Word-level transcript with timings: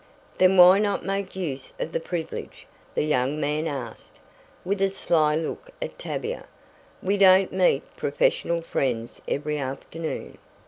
"Then 0.39 0.57
why 0.57 0.79
not 0.79 1.05
make 1.05 1.35
use 1.35 1.73
of 1.79 1.91
the 1.91 1.99
privilege?" 1.99 2.65
the 2.95 3.03
young 3.03 3.39
man 3.39 3.67
asked, 3.67 4.19
with 4.65 4.81
a 4.81 4.89
sly 4.89 5.35
look 5.35 5.69
at 5.79 5.99
Tavia. 5.99 6.45
"We 7.03 7.17
don't 7.17 7.53
meet 7.53 7.83
professional 7.97 8.61
friends 8.63 9.21
every 9.27 9.59
afternoon." 9.59 10.39